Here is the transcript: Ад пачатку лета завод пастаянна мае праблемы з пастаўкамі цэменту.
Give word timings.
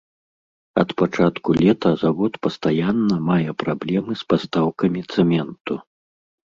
Ад 0.83 0.89
пачатку 1.01 1.49
лета 1.61 1.89
завод 2.05 2.33
пастаянна 2.47 3.15
мае 3.31 3.49
праблемы 3.63 4.11
з 4.25 4.29
пастаўкамі 4.35 5.09
цэменту. 5.11 5.73